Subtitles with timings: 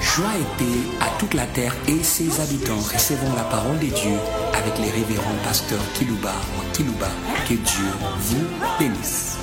[0.00, 2.76] Joie et paix à toute la terre et ses habitants.
[2.76, 4.16] Recevons la parole de Dieu
[4.52, 7.08] avec les révérends pasteurs Kilouba ou Kilouba.
[7.48, 7.86] Que Dieu
[8.18, 8.44] vous
[8.78, 9.38] bénisse.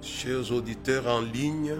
[0.00, 1.74] Chers auditeurs en ligne,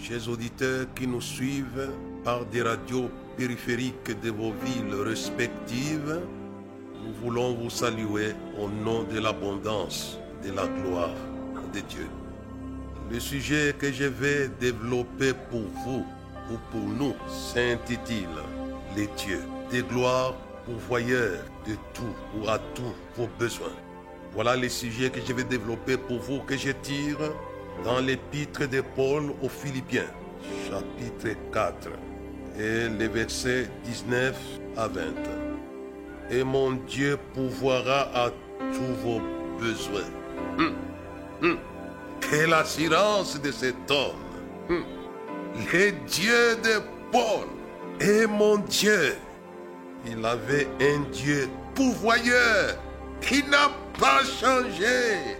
[0.00, 1.90] chers auditeurs qui nous suivent
[2.24, 6.20] par des radios périphériques de vos villes respectives,
[7.04, 11.14] nous voulons vous saluer au nom de l'abondance de la gloire
[11.72, 12.08] de Dieu.
[13.10, 16.04] Le sujet que je vais développer pour vous
[16.50, 18.42] ou pour nous s'intitule
[18.96, 23.76] Les dieux des gloires pourvoyeurs de tout ou à tous vos besoins.
[24.32, 27.18] Voilà les sujets que je vais développer pour vous que je tire
[27.84, 30.10] dans l'épître de Paul aux Philippiens,
[30.68, 31.88] chapitre 4,
[32.58, 34.34] et les versets 19
[34.76, 35.00] à 20.
[36.30, 38.30] Et mon Dieu pourvoira à
[38.72, 39.20] tous vos
[39.58, 40.10] besoins.
[40.58, 40.74] Hum,
[41.42, 41.58] hum.
[42.20, 44.16] Quelle assurance de cet homme.
[44.70, 44.84] Hum.
[45.72, 46.80] Le Dieu de
[47.10, 47.46] Paul
[48.00, 49.14] est mon Dieu.
[50.06, 52.76] Il avait un Dieu pourvoyeur
[53.20, 55.36] qui n'a pas changé.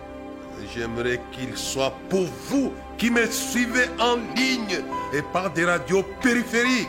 [0.74, 4.80] J'aimerais qu'il soit pour vous qui me suivez en ligne
[5.12, 6.88] et par des radios périphériques.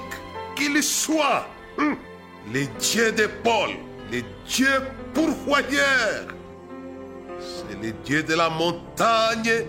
[0.56, 1.98] Qu'il soit hum,
[2.52, 3.72] les dieux de Paul,
[4.12, 4.82] les dieux
[5.14, 6.28] pourvoyeurs.
[7.40, 9.66] C'est les dieux de la montagne,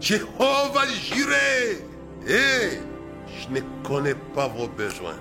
[0.00, 1.82] Jéhovah Jireh.
[2.28, 2.78] Et
[3.26, 5.16] je ne connais pas vos besoins,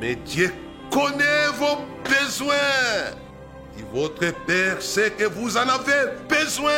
[0.00, 0.52] mais Dieu
[0.90, 2.54] connaît vos besoins.
[3.78, 6.72] Et votre Père sait que vous en avez besoin.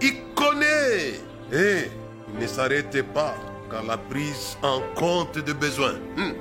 [0.00, 1.20] Il connaît.
[1.52, 1.90] Il
[2.40, 3.34] ne s'arrête pas
[3.70, 5.98] qu'à la prise en compte de besoins.
[6.16, 6.34] Hum.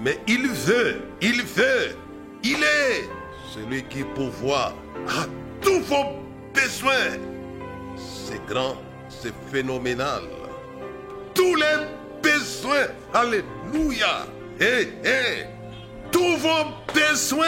[0.00, 1.96] Mais il veut, il veut,
[2.44, 3.08] il est
[3.52, 4.72] celui qui pourvoit
[5.08, 5.26] à
[5.60, 6.04] tous vos
[6.54, 7.18] besoins.
[7.96, 8.76] C'est grand,
[9.08, 10.22] c'est phénoménal.
[11.34, 11.86] Tous les
[12.22, 14.26] besoins, alléluia.
[14.60, 15.46] Hé, hé,
[16.12, 16.64] tous vos
[16.94, 17.46] besoins.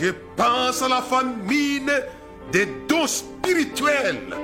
[0.00, 1.90] Je pense à la famine
[2.52, 4.34] des dons spirituels.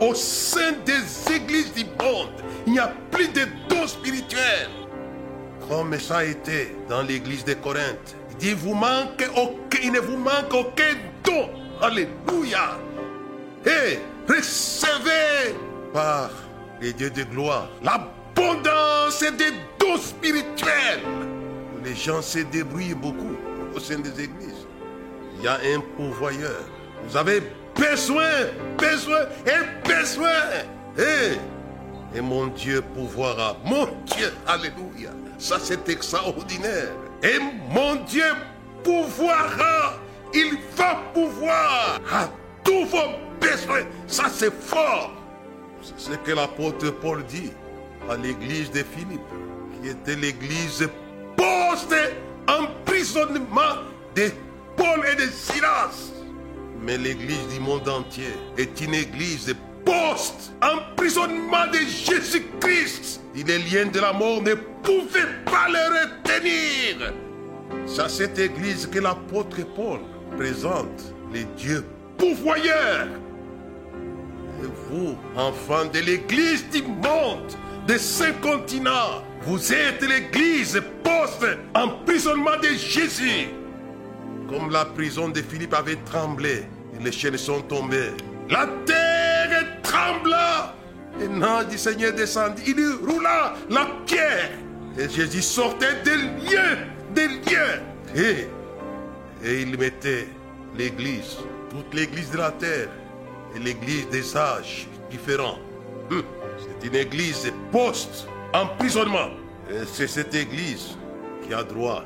[0.00, 2.32] Au sein des églises du monde,
[2.66, 4.68] il n'y a plus de dons spirituels.
[5.68, 8.16] Comme ça a été dans l'église de Corinthe.
[8.40, 10.94] Il il ne vous manque aucun
[11.24, 11.48] don.
[11.80, 12.78] Alléluia.
[13.64, 15.54] Et recevez
[15.92, 16.30] par
[16.80, 21.00] les dieux de gloire l'abondance des dons spirituels.
[21.84, 23.36] Les gens se débrouillent beaucoup
[23.74, 24.66] au sein des églises.
[25.38, 26.64] Il y a un pourvoyeur.
[27.06, 27.42] Vous avez
[27.74, 28.30] besoin,
[28.78, 30.30] besoin et besoin.
[30.98, 31.38] Et,
[32.16, 33.56] et mon Dieu pourvoira.
[33.64, 35.10] Mon Dieu, alléluia.
[35.38, 36.92] Ça c'est extraordinaire.
[37.22, 37.38] Et
[37.70, 38.26] mon Dieu
[38.82, 39.94] pourvoira.
[40.32, 42.28] Il va pouvoir à
[42.64, 43.84] tous vos besoins.
[44.06, 45.12] Ça c'est fort.
[45.82, 47.52] C'est ce que l'apôtre Paul dit
[48.10, 49.20] à l'église de Philippe,
[49.80, 50.88] qui était l'église
[51.36, 53.82] post-emprisonnement
[54.14, 54.30] de
[54.76, 56.13] Paul et de Silas.
[56.84, 59.54] Mais l'église du monde entier est une église
[59.86, 63.22] post-emprisonnement de Jésus-Christ.
[63.34, 67.12] Les liens de la mort ne pouvaient pas le retenir.
[67.86, 70.00] C'est à cette église que l'apôtre Paul
[70.36, 71.84] présente les dieux
[72.18, 73.08] pourvoyeurs.
[74.62, 77.50] Et vous, enfants de l'église du monde,
[77.88, 83.48] de cinq continents, vous êtes l'église post-emprisonnement de Jésus.
[84.48, 86.64] Comme la prison de Philippe avait tremblé,
[86.98, 88.10] et les chaînes sont tombées.
[88.50, 90.74] La terre trembla.
[91.20, 92.62] Et l'ange du Seigneur descendit.
[92.66, 94.50] Il roula la pierre.
[94.98, 96.78] Et Jésus sortait des lieux,
[97.14, 97.80] des lieux.
[98.16, 98.48] Et,
[99.60, 100.28] il mettait
[100.76, 101.36] l'église,
[101.70, 102.88] toute l'église de la terre,
[103.54, 105.58] et l'église des âges différents.
[106.10, 106.22] Hum,
[106.58, 109.30] C'est une église post-emprisonnement.
[109.70, 110.96] Et c'est cette église
[111.46, 112.04] qui a droit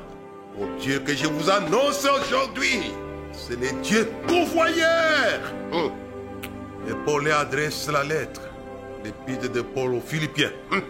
[0.57, 2.93] au Dieu que je vous annonce aujourd'hui.
[3.31, 5.41] C'est le Dieu pourvoyeur.
[5.71, 5.91] Hum.
[6.87, 8.41] Et Paul lui adresse la lettre,
[9.03, 10.51] l'épître de Paul aux Philippiens.
[10.71, 10.81] Hum.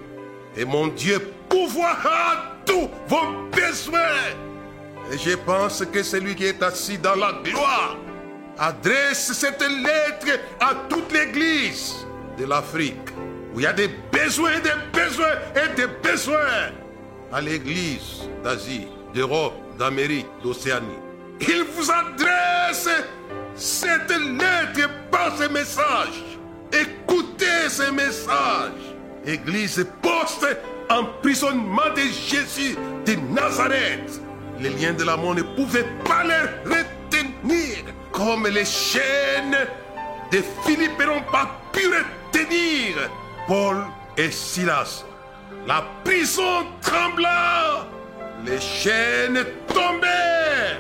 [0.56, 4.00] Et mon Dieu pourvoira tous vos besoins.
[5.12, 7.98] Et je pense que celui qui est assis dans la gloire
[8.58, 12.06] adresse cette lettre à toute l'église
[12.38, 13.10] de l'Afrique,
[13.54, 16.72] où il y a des besoins, des besoins et des besoins.
[17.32, 20.88] À l'église d'Asie, d'Europe, d'Amérique, d'Océanie.
[21.42, 22.90] Il vous adresse
[23.56, 26.24] cette lettre par ce message.
[26.72, 28.96] Écoutez ce message.
[29.26, 30.48] Église poste
[30.90, 32.76] emprisonnement de Jésus
[33.06, 34.22] de Nazareth.
[34.60, 37.78] Les liens de la mort ne pouvaient pas les retenir.
[38.12, 39.68] Comme les chaînes
[40.32, 43.10] de Philippe n'ont pas pu retenir
[43.48, 43.78] Paul
[44.18, 45.06] et Silas.
[45.68, 47.88] La prison trembla.
[48.46, 50.80] Les chaînes tombèrent.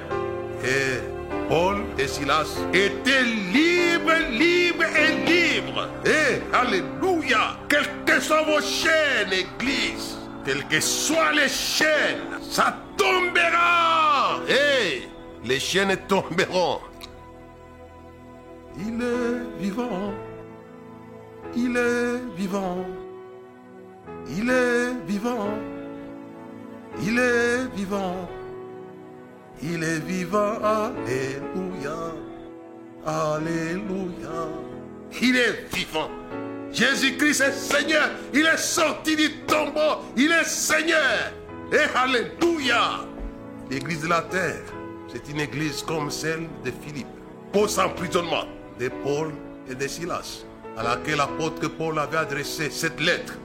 [0.63, 0.99] Et
[1.47, 5.89] Paul et Silas étaient libres, libres et libres.
[6.05, 7.57] Et Alléluia.
[7.67, 14.39] Quelles que soient vos chaînes, Église, quelles que soient les chaînes, ça tombera.
[14.47, 15.07] Et
[15.43, 16.79] les chaînes tomberont.
[18.77, 20.13] Il est vivant.
[21.55, 22.85] Il est vivant.
[24.29, 25.49] Il est vivant.
[27.01, 28.29] Il est vivant.
[29.61, 30.57] Il est vivant.
[30.63, 32.13] Alléluia.
[33.05, 34.47] Alléluia.
[35.21, 36.09] Il est vivant.
[36.71, 38.09] Jésus-Christ est Seigneur.
[38.33, 40.03] Il est sorti du tombeau.
[40.15, 41.31] Il est Seigneur.
[41.71, 43.05] Et Alléluia.
[43.69, 44.63] L'église de la terre,
[45.07, 47.07] c'est une église comme celle de Philippe.
[47.53, 48.45] Post-emprisonnement
[48.79, 49.31] de Paul
[49.69, 50.43] et de Silas,
[50.77, 53.37] à laquelle l'apôtre Paul avait adressé cette lettre,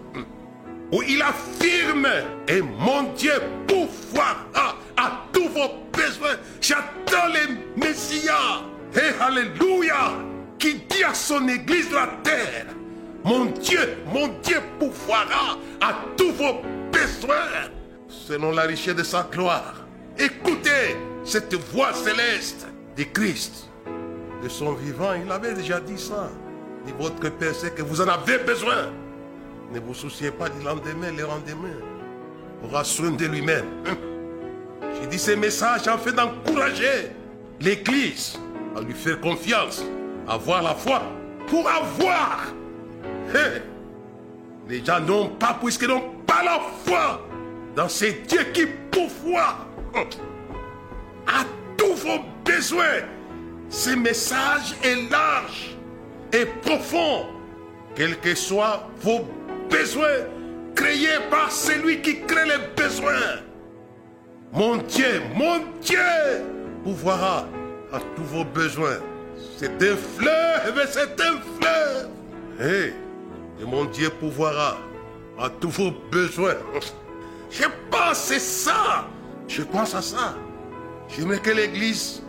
[1.02, 2.08] il affirme,
[2.49, 3.32] et mon Dieu
[3.67, 6.37] pourvoira à tous vos besoins.
[6.61, 8.29] J'attends le Messie.
[8.94, 10.12] Et Alléluia,
[10.58, 12.67] qui dit à son église la terre,
[13.25, 16.62] mon Dieu, mon Dieu pourvoira à tous vos
[16.93, 17.70] besoins,
[18.08, 19.75] selon la richesse de sa gloire.
[20.19, 23.69] Écoutez cette voix céleste de Christ
[24.44, 26.31] de son vivant, il avait déjà dit ça.
[26.87, 28.93] Dit votre Père que vous en avez besoin.
[29.73, 31.77] Ne vous souciez pas du lendemain, le lendemain.
[32.63, 33.67] Aura soin de lui-même.
[35.01, 37.11] J'ai dit ces messages afin d'encourager
[37.61, 38.39] l'Église
[38.77, 39.85] à lui faire confiance,
[40.27, 41.03] avoir la foi
[41.47, 42.47] pour avoir.
[43.35, 43.61] Hein?
[44.69, 47.27] Les gens n'ont pas, puisqu'ils n'ont pas la foi
[47.77, 49.67] dans ces dieux qui pourvoient
[51.27, 51.45] à
[51.77, 53.03] tous vos besoins
[53.75, 55.77] ce message est large
[56.33, 57.27] et profond,
[57.97, 59.27] quels que soient vos
[59.71, 60.27] besoins,
[60.75, 63.41] créés par celui qui crée les besoins.
[64.53, 65.99] Mon Dieu, mon Dieu,
[66.83, 67.47] pourvoira
[67.93, 68.99] à tous vos besoins.
[69.59, 72.09] C'est un fleuve, c'est un fleuve.
[72.61, 74.79] Et, et mon Dieu pourvoira
[75.39, 76.57] à tous vos besoins.
[77.51, 79.09] Je pense à ça.
[79.49, 80.35] Je pense à ça.
[81.09, 82.23] J'aimerais que l'Église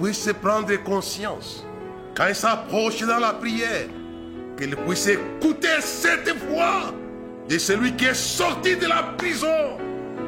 [0.00, 1.66] puisse prendre conscience,
[2.14, 3.88] quand il s'approche dans la prière,
[4.58, 6.92] qu'il puisse écouter cette voix
[7.48, 9.78] de celui qui est sorti de la prison.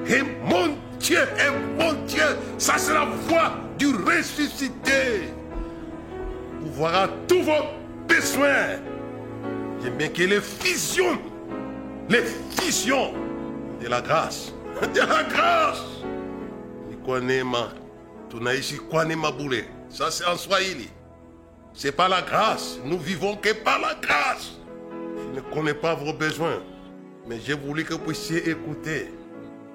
[0.06, 2.22] Et mon Dieu, et mon Dieu,
[2.56, 5.32] ça c'est la voix du ressuscité.
[6.60, 7.64] Voir à tous vos
[8.08, 8.78] besoins.
[9.82, 11.18] J'aime bien que les fusions,
[12.08, 12.22] les
[12.58, 13.12] fusions
[13.80, 14.52] de la grâce,
[14.94, 15.82] de la grâce.
[19.88, 20.88] Ça c'est en Swahili.
[21.72, 22.78] C'est pas la grâce.
[22.84, 24.52] Nous vivons que par la grâce.
[25.16, 26.62] Je ne connais pas vos besoins,
[27.26, 29.12] mais j'ai voulu que vous puissiez écouter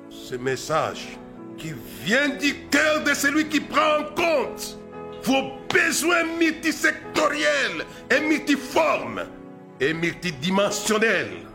[0.09, 1.17] ce message
[1.57, 4.77] qui vient du cœur de celui qui prend en compte
[5.23, 9.23] vos besoins multisectoriels et multiformes
[9.79, 11.45] et multidimensionnels.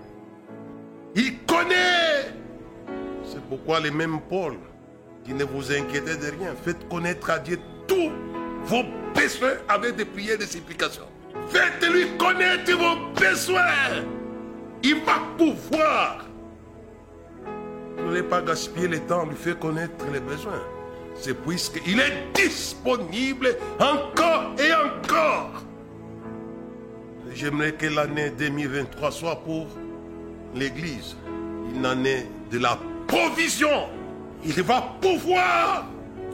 [1.15, 2.35] Il connaît.
[3.25, 4.57] C'est pourquoi les mêmes Paul
[5.25, 6.55] dit ne vous inquiétez de rien.
[6.65, 8.11] Faites connaître à Dieu tous
[8.65, 8.85] vos
[9.69, 11.07] avec des prières de supplications.
[11.49, 14.05] Faites-lui connaître vos besoins.
[14.83, 16.25] Il va pouvoir.
[17.99, 20.63] Ne voulez pas gaspiller le temps, lui faire connaître les besoins.
[21.17, 25.65] C'est puisqu'il est disponible encore et encore.
[27.35, 29.67] J'aimerais que l'année 2023 soit pour
[30.55, 31.15] l'Église
[31.75, 33.89] une année de la provision.
[34.45, 35.85] Il va pouvoir.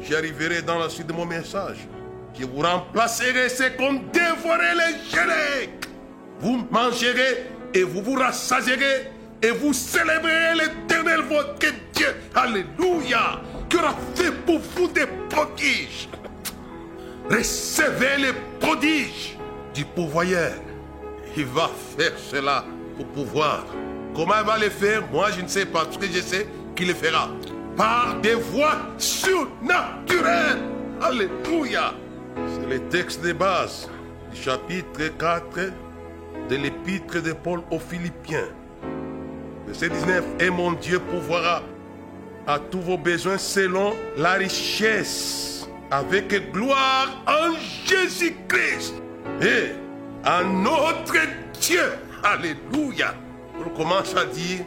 [0.03, 1.89] J'arriverai dans la suite de mon message.
[2.39, 5.89] Je vous remplacerai ce qu'on dévorait les génériques.
[6.41, 9.11] Vous mangerez et vous vous rassasierez
[9.43, 11.59] et vous célébrerez l'éternel votre
[11.95, 12.15] Dieu.
[12.35, 13.41] Alléluia.
[13.69, 16.09] Qui aura fait pour vous des prodiges.
[17.31, 19.37] Recevez les prodiges
[19.75, 20.53] du pourvoyeur.
[21.37, 22.65] Il va faire cela
[22.97, 23.65] pour pouvoir.
[24.15, 25.03] Comment il va le faire?
[25.11, 25.87] Moi, je ne sais pas.
[25.91, 27.29] Ce que je sais, qu'il le fera.
[27.77, 30.63] Par des voies surnaturelles.
[31.01, 31.93] Alléluia.
[32.37, 33.89] C'est le texte de base
[34.31, 35.73] du chapitre 4
[36.49, 38.49] de l'épître de Paul aux Philippiens.
[39.67, 40.25] Verset 19.
[40.41, 41.63] Et mon Dieu pourvoira
[42.47, 47.55] à tous vos besoins selon la richesse, avec gloire en
[47.87, 48.95] Jésus-Christ.
[49.41, 49.73] Et
[50.23, 51.17] à notre
[51.61, 51.83] Dieu,
[52.23, 53.15] Alléluia.
[53.65, 54.65] On commence à dire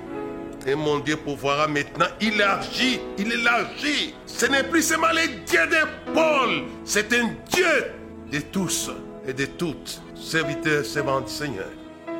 [0.66, 4.14] Et mon Dieu pourvoira maintenant élargir, il élargit.
[4.26, 5.60] Ce n'est plus seulement le Dieu
[6.14, 7.92] Paul, c'est un Dieu
[8.32, 8.92] de tous
[9.28, 11.70] et de toutes, serviteurs, servantes du Seigneur.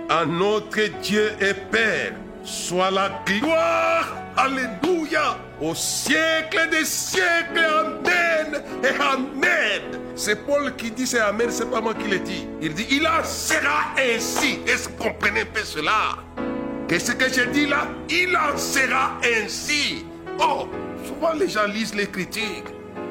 [0.10, 9.02] À notre Dieu et Père, soit la gloire, alléluia, au siècle des siècles, amen et
[9.02, 10.00] amen.
[10.16, 12.48] C'est Paul qui dit c'est amen, c'est pas moi qui le dis.
[12.62, 14.60] Il dit, il en sera ainsi.
[14.68, 16.49] Est-ce que vous comprenez un cela?
[16.90, 20.06] Qu'est-ce que je dis là Il en sera ainsi.
[20.40, 20.68] Oh,
[21.06, 22.66] souvent les gens lisent les critiques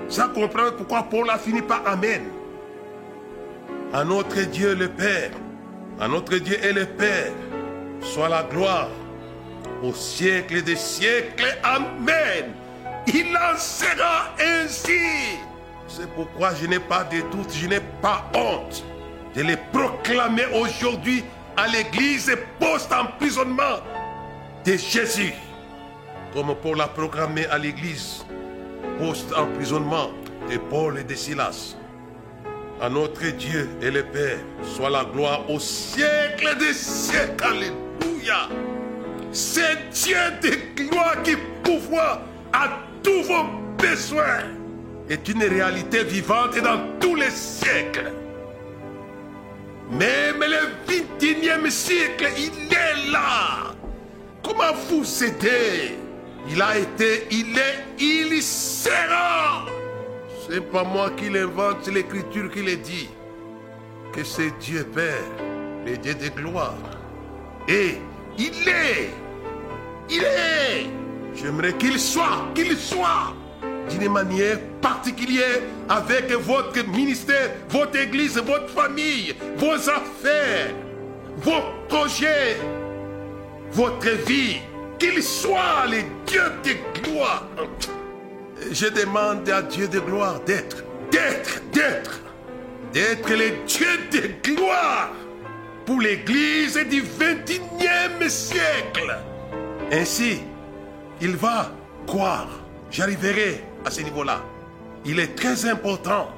[0.09, 2.23] sans comprendre pourquoi Paul a fini par Amen.
[3.93, 5.31] À notre Dieu le Père,
[6.01, 7.31] à notre Dieu et le Père,
[8.01, 8.89] soit la gloire
[9.85, 11.57] au siècle des siècles.
[11.63, 12.53] Amen.
[13.07, 15.39] Il en sera ainsi.
[15.87, 18.85] C'est pourquoi je n'ai pas de doute, je n'ai pas honte
[19.37, 21.23] de les proclamer aujourd'hui
[21.59, 23.83] à l'église post-emprisonnement
[24.65, 25.33] de Jésus,
[26.33, 28.25] comme Paul l'a proclamé à l'église
[29.01, 30.13] post-emprisonnement
[30.49, 31.75] de Paul et de Silas.
[32.81, 37.45] À notre Dieu et le Père soit la gloire au siècle des siècles.
[37.45, 38.49] Alléluia.
[39.33, 41.35] C'est Dieu de gloire qui
[41.65, 42.23] pourvoit
[42.53, 42.69] à
[43.03, 43.45] tous vos
[43.79, 44.45] besoins.
[45.11, 48.13] Est une réalité vivante dans tous les siècles.
[49.91, 53.75] Même le 21e siècle, il est là.
[54.43, 55.97] Comment vous aider
[56.51, 59.67] Il a été, il est, il sera.
[60.49, 63.09] C'est pas moi qui l'invente, c'est l'écriture qui le dit.
[64.13, 65.25] Que c'est Dieu Père,
[65.87, 66.75] le Dieu de gloire.
[67.67, 67.97] Et
[68.39, 69.11] il est,
[70.11, 70.87] il est.
[71.35, 73.35] J'aimerais qu'il soit, qu'il soit
[73.89, 80.75] d'une manière particulière avec votre ministère, votre église, votre famille, vos affaires,
[81.39, 82.57] vos projets,
[83.73, 84.59] votre vie.
[84.99, 87.47] Qu'il soit le Dieu de gloire.
[88.73, 92.21] Je demande à Dieu de gloire d'être, d'être, d'être,
[92.93, 95.13] d'être le Dieu de gloire
[95.87, 99.19] pour l'église du 21e siècle.
[99.93, 100.41] Ainsi,
[101.21, 101.71] il va
[102.07, 102.49] croire.
[102.91, 104.41] J'arriverai à ce niveau-là.
[105.05, 106.29] Il est très important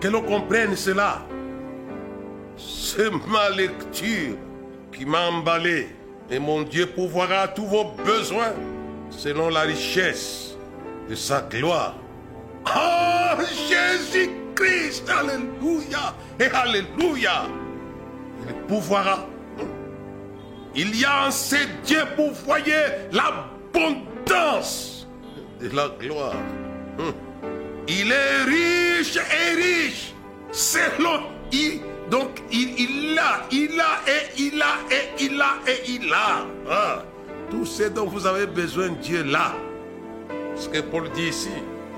[0.00, 1.22] que l'on comprenne cela.
[2.56, 4.36] C'est ma lecture
[4.92, 5.88] qui m'a emballé.
[6.30, 8.52] Et mon Dieu pourvoira tous vos besoins
[9.10, 10.56] selon la richesse
[11.08, 11.94] de sa gloire.
[12.66, 17.44] Oh, Jésus-Christ, Alléluia et Alléluia.
[18.46, 19.26] Il pourvoira.
[20.74, 25.08] Il y a en ces dieux pour voyer l'abondance
[25.60, 26.34] de la gloire.
[27.86, 30.14] Il est riche et riche.
[30.50, 31.20] Selon
[31.52, 36.12] il, donc il, il a, il a et il a et il a et il
[36.12, 36.46] a.
[36.70, 37.02] Ah.
[37.50, 39.54] Tout ce dont vous avez besoin, Dieu là.
[40.56, 41.50] Ce que Paul dit ici.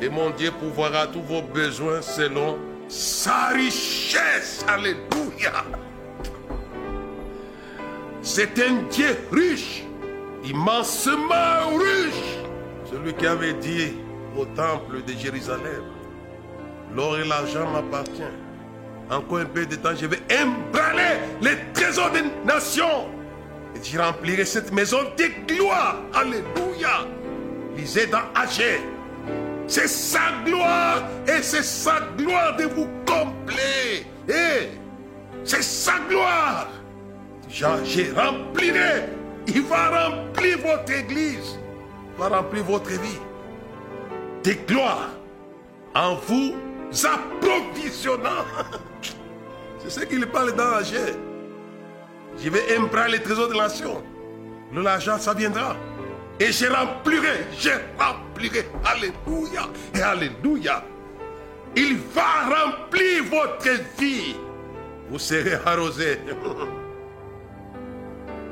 [0.03, 4.65] Et mon Dieu pourvoira tous vos besoins selon sa richesse.
[4.69, 5.65] Alléluia.
[8.23, 9.85] C'est un Dieu riche,
[10.45, 12.39] immensement riche.
[12.91, 13.95] Celui qui avait dit
[14.37, 15.85] au temple de Jérusalem,
[16.95, 18.51] l'or et l'argent m'appartiennent.
[19.11, 23.09] Encore un peu de temps, je vais embraler les trésors des nations.
[23.75, 25.97] Et je remplirai cette maison de gloire.
[26.15, 27.07] Alléluia.
[27.77, 28.81] Lisez dans Haché.
[29.67, 34.07] C'est sa gloire et c'est sa gloire de vous combler.
[34.29, 34.69] Et
[35.45, 36.69] c'est sa gloire.
[37.49, 39.09] Je remplirai.
[39.49, 41.59] Il va remplir votre église.
[42.15, 43.19] Il va remplir votre vie.
[44.45, 45.11] De gloire.
[45.95, 46.55] En vous
[47.05, 48.45] approvisionnant.
[49.79, 54.03] C'est ce qu'il parle dans la Je vais emprunter les trésors de la nation.
[54.73, 55.77] Le l'argent, ça viendra.
[56.39, 58.67] Et je remplirai, je remplirai.
[58.85, 60.85] Alléluia et Alléluia.
[61.77, 64.37] Il va remplir votre vie.
[65.11, 66.19] Vous serez arrosé.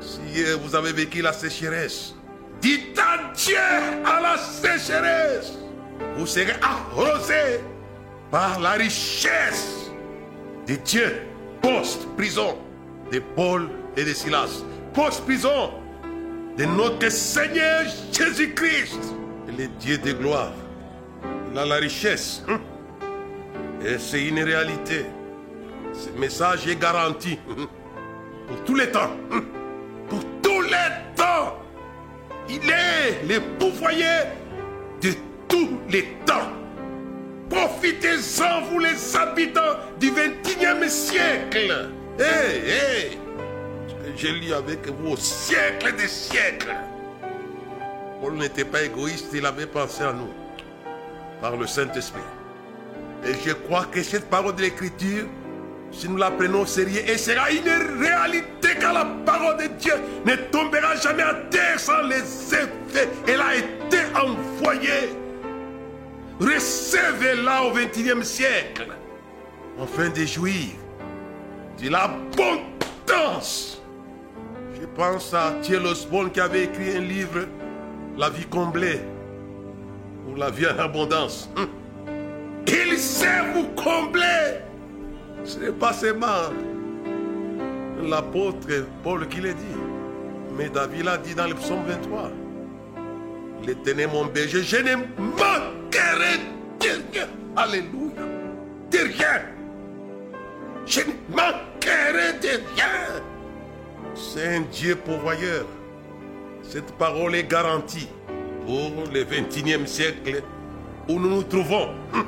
[0.01, 2.15] Si vous avez vécu la sécheresse,
[2.61, 3.57] dites adieu
[4.05, 5.57] à la sécheresse.
[6.17, 7.61] Vous serez arrosé
[8.31, 9.91] par la richesse
[10.67, 11.21] de Dieu.
[11.61, 12.57] Post-prison
[13.11, 14.63] de Paul et de Silas.
[14.93, 15.71] Post-prison
[16.57, 18.99] de notre Seigneur Jésus-Christ.
[19.57, 20.51] Le Dieu de gloire.
[21.51, 22.43] Il a la richesse.
[22.47, 22.59] hein.
[23.85, 25.05] Et c'est une réalité.
[25.93, 27.39] Ce message est garanti.
[27.49, 27.65] hein,
[28.47, 29.11] Pour tous les temps.
[29.31, 29.41] hein.
[30.09, 31.55] Pour tous les temps.
[32.49, 34.48] Il est le pourvoyeur de
[35.49, 36.49] tous les temps.
[37.49, 41.89] Profitez-en, vous les habitants du 21e siècle.
[42.19, 43.17] Hé, hé,
[43.87, 46.75] ce que j'ai lu avec vous au siècle des siècles.
[48.21, 50.29] Paul n'était pas égoïste, il avait pensé à nous
[51.41, 52.21] par le Saint-Esprit.
[53.25, 55.25] Et je crois que cette parole de l'Écriture,
[55.91, 59.93] si nous la prenons au sérieux, elle sera une réalité car la parole de Dieu
[60.25, 62.21] ne tombera jamais à terre sans les
[62.53, 63.09] effets.
[63.27, 65.18] Elle a été envoyée.
[66.39, 68.87] Recevez-la au XXIe siècle,
[69.81, 70.69] afin de jouir
[71.81, 73.81] de l'abondance.
[74.79, 77.45] Je pense à Thiel Osborne qui avait écrit un livre,
[78.17, 79.01] La vie comblée,
[80.27, 81.49] ou La vie en abondance.
[81.57, 81.67] Hum.
[82.67, 84.59] Il sait vous combler.
[85.43, 86.53] Ce n'est pas seulement
[88.01, 88.67] l'apôtre
[89.03, 89.77] Paul qui l'a dit,
[90.57, 92.31] mais David l'a dit dans le psaume 23.
[93.65, 97.27] L'éternel mon berger, je ne manquerai de rien.
[97.55, 98.23] Alléluia.
[98.91, 99.41] De rien.
[100.85, 103.21] Je ne manquerai de rien.
[104.15, 105.65] C'est un Dieu pourvoyeur.
[106.63, 108.07] Cette parole est garantie
[108.65, 110.43] pour le 21e siècle
[111.07, 111.89] où nous nous trouvons.
[112.13, 112.25] Hum.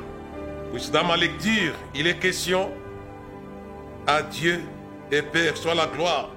[0.92, 2.70] Dans ma lecture, il est question
[4.06, 4.60] à Dieu
[5.10, 6.30] et Père soit la gloire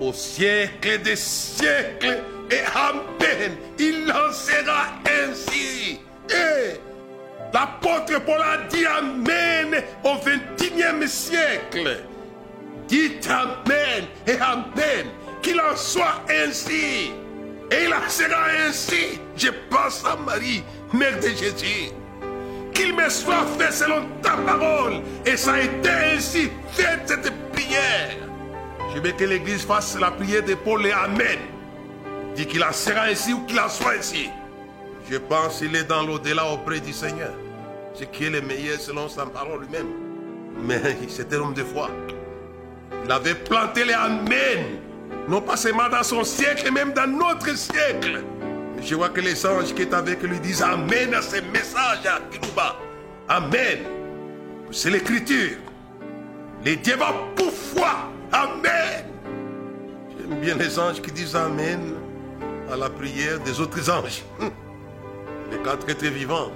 [0.00, 3.52] au siècle des siècles et Amen.
[3.78, 6.00] Il en sera ainsi.
[6.30, 6.80] Et
[7.52, 12.02] l'apôtre Paul a dit Amen au 21e siècle.
[12.88, 15.06] Dites Amen et Amen.
[15.42, 17.12] Qu'il en soit ainsi.
[17.70, 19.20] Et il en sera ainsi.
[19.36, 21.92] Je pense à Marie, mère de Jésus
[22.76, 25.00] qu'il me soit fait selon ta parole.
[25.24, 26.50] Et ça a été ainsi.
[26.72, 28.16] Faites cette prière.
[28.94, 31.38] Je veux que l'Église fasse la prière de Paul et Amen.
[32.34, 34.28] Dit qu'il en sera ainsi ou qu'il en soit ainsi.
[35.08, 37.32] Je pense qu'il est dans l'au-delà auprès du Seigneur.
[37.94, 39.86] Ce qui est le meilleur selon sa parole lui-même.
[40.60, 41.90] Mais c'était un homme de foi.
[43.04, 44.80] Il avait planté les Amen.
[45.28, 48.24] Non pas seulement dans son siècle, même dans notre siècle.
[48.82, 52.20] Je vois que les anges qui sont avec lui disent Amen à ces messages à
[52.30, 52.76] Kilouba.
[53.28, 53.78] Amen.
[54.72, 55.56] C'est l'écriture.
[56.64, 58.10] Les dieux vont pour foi.
[58.32, 59.04] Amen.
[60.18, 61.94] J'aime bien les anges qui disent Amen
[62.70, 64.24] à la prière des autres anges.
[65.50, 66.52] Les quatre êtres vivants.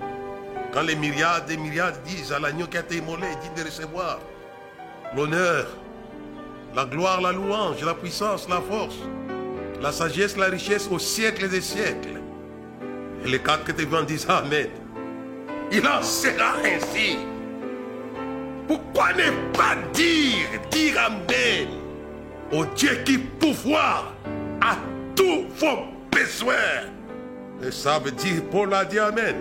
[0.73, 4.19] Quand les milliards et milliards disent à l'agneau qui a été immolé, dit de recevoir
[5.17, 5.67] l'honneur,
[6.75, 8.97] la gloire, la louange, la puissance, la force
[9.81, 12.21] la sagesse, la richesse au siècle des siècles.
[13.25, 14.69] Et les quatre vivants disent Amen.
[15.73, 17.17] Il en sera ainsi.
[18.67, 21.69] Pourquoi ne pas dire, dire Amen
[22.53, 24.13] au Dieu qui pouvoir
[24.61, 24.77] à
[25.15, 26.55] tous vos besoins?
[27.63, 29.37] Et ça veut dire, Paul a dit Amen.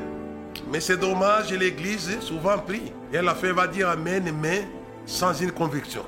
[0.71, 2.91] Mais c'est dommage, l'Église souvent prie.
[3.13, 4.67] Et elle a fait, va dire Amen, mais
[5.05, 6.05] sans une conviction.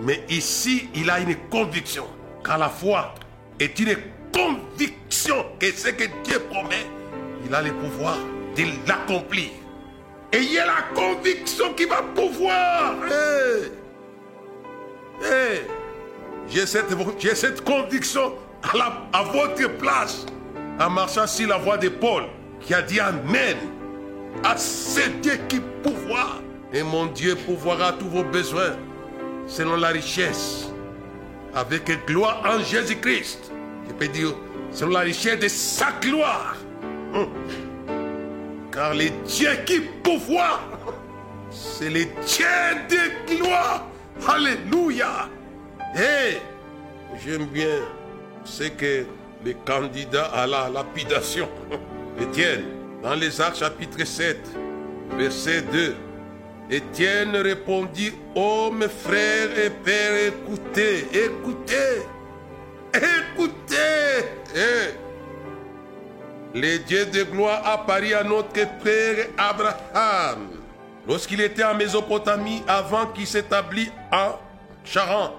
[0.00, 2.06] Mais ici, il a une conviction.
[2.44, 3.14] Qu'à la foi,
[3.60, 3.96] est une
[4.32, 6.86] conviction que ce que Dieu promet,
[7.46, 8.16] il a le pouvoir
[8.56, 9.50] de l'accomplir.
[10.32, 12.94] Et il y a la conviction qui va pouvoir.
[16.48, 18.34] J'ai cette, conviction
[18.74, 20.26] la, à votre place
[20.80, 22.24] en marchant sur la voie de Paul
[22.60, 23.56] qui a dit Amen
[24.44, 26.40] à ce Dieu qui pouvoir.
[26.72, 28.76] Et mon Dieu pourvoira tous vos besoins
[29.46, 30.68] selon la richesse
[31.54, 33.52] avec gloire en Jésus-Christ.
[33.88, 34.34] Je peux dire,
[34.70, 36.56] selon la richesse de sa gloire.
[37.14, 37.28] Hum.
[38.72, 40.62] Car les dieux qui pouvoir,
[41.50, 42.46] c'est les dieux
[42.88, 43.84] de gloire.
[44.26, 45.28] Alléluia.
[45.94, 46.38] Et
[47.22, 47.80] j'aime bien
[48.44, 49.04] ce que
[49.44, 51.48] les candidats à la lapidation
[52.20, 52.64] Étienne,
[53.02, 54.38] dans les Actes chapitre 7,
[55.16, 55.94] verset 2.
[56.70, 62.02] Étienne répondit, oh mes frères et pères, écoutez, écoutez,
[62.94, 64.26] écoutez.
[64.54, 64.94] Eh.
[66.54, 70.48] Le Dieu de gloire apparut à notre père Abraham
[71.08, 74.38] lorsqu'il était en Mésopotamie avant qu'il s'établisse en
[74.84, 75.34] Charan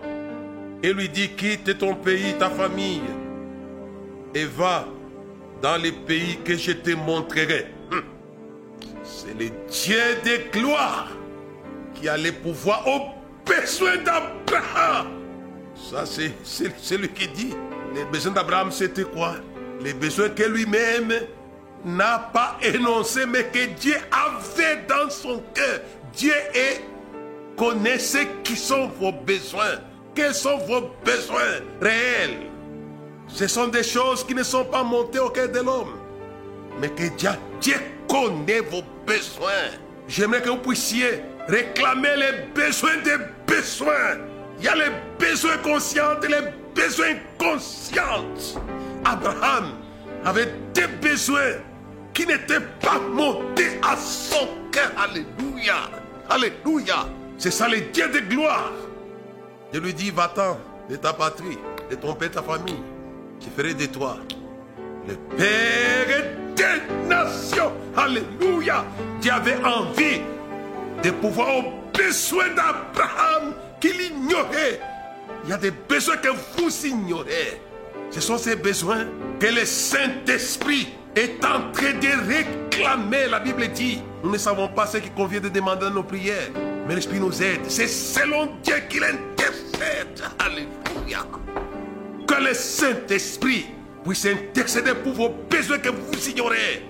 [0.81, 3.01] et lui dit quitte ton pays, ta famille
[4.35, 4.85] et va
[5.61, 7.67] dans les pays que je te montrerai.
[7.91, 8.03] Hum.
[9.03, 11.09] C'est le Dieu de gloire
[11.95, 13.01] qui a le pouvoir aux
[13.45, 15.07] besoins d'Abraham.
[15.75, 17.53] Ça, c'est lui qui dit.
[17.93, 19.35] Les besoins d'Abraham, c'était quoi?
[19.81, 21.13] Les besoins que lui-même
[21.85, 25.81] n'a pas énoncé, mais que Dieu avait dans son cœur.
[26.13, 26.81] Dieu est,
[27.57, 29.79] connaît ce qui sont vos besoins.
[30.15, 32.52] Quels sont vos besoins réels?
[33.33, 35.97] Ce sont des choses qui ne sont pas montées au cœur de l'homme.
[36.79, 37.75] Mais que Dieu, Dieu
[38.07, 39.71] connaît vos besoins.
[40.07, 43.17] J'aimerais que vous puissiez réclamer les besoins des
[43.47, 44.17] besoins.
[44.59, 46.41] Il y a les besoins conscients et les
[46.75, 48.25] besoins inconscients.
[49.03, 49.73] Abraham
[50.23, 51.57] avait des besoins
[52.13, 54.91] qui n'étaient pas montés à son cœur.
[54.95, 55.89] Alléluia.
[56.29, 57.07] Alléluia.
[57.39, 58.71] C'est ça le Dieu de gloire.
[59.73, 61.57] Je lui dis, va-t'en de ta patrie,
[61.89, 62.92] de ton père, ta famille.
[63.43, 64.17] Je ferai de toi
[65.07, 66.23] le Père
[66.55, 67.71] des nations.
[67.95, 68.85] Alléluia.
[69.21, 70.21] Dieu avait envie
[71.03, 74.79] de pouvoir aux besoins d'Abraham qu'il ignorait.
[75.43, 77.59] Il y a des besoins que vous ignorez.
[78.11, 79.05] Ce sont ces besoins
[79.39, 83.27] que le Saint-Esprit est en train de réclamer.
[83.29, 86.49] La Bible dit, nous ne savons pas ce qui convient de demander dans nos prières,
[86.87, 87.61] mais l'Esprit nous aide.
[87.67, 90.23] C'est selon Dieu qu'il intercède.
[90.39, 91.25] Alléluia.
[92.39, 93.67] Le Saint-Esprit
[94.03, 96.83] puisse intercéder pour vos besoins que vous ignorez.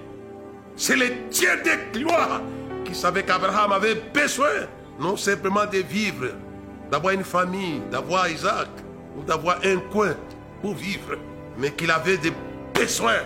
[0.76, 2.42] C'est le Dieu de gloire
[2.86, 4.68] qui savait qu'Abraham avait besoin
[5.00, 6.28] non simplement de vivre,
[6.92, 8.68] d'avoir une famille, d'avoir Isaac
[9.18, 10.16] ou d'avoir un coin
[10.62, 11.18] pour vivre,
[11.58, 12.34] mais qu'il avait des
[12.74, 13.22] besoins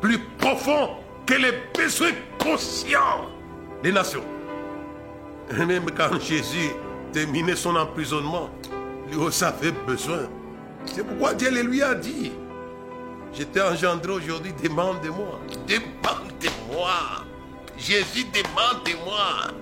[0.00, 0.90] plus profonds
[1.26, 3.28] que les besoins conscients
[3.82, 4.24] des nations.
[5.52, 6.70] même quand Jésus
[7.12, 8.50] terminait son emprisonnement,
[9.10, 10.28] lui aussi avait besoin.
[10.86, 12.32] C'est pourquoi Dieu lui a dit,
[13.34, 15.40] je t'ai engendré aujourd'hui, demande-moi.
[15.66, 16.90] Demande-moi.
[17.76, 19.52] Jésus demande moi.